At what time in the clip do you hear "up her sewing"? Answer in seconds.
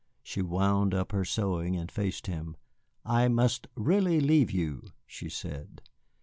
0.95-1.75